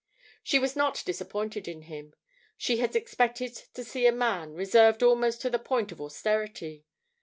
She 0.41 0.57
was 0.57 0.75
not 0.75 1.03
disappointed 1.05 1.67
in 1.67 1.83
him. 1.83 2.15
She 2.57 2.77
had 2.77 2.95
expected 2.95 3.53
to 3.75 3.83
see 3.83 4.07
a 4.07 4.11
man, 4.11 4.55
reserved 4.55 5.03
almost 5.03 5.41
to 5.41 5.49
the 5.51 5.59
point 5.59 5.91
of 5.91 6.01
austerity. 6.01 6.87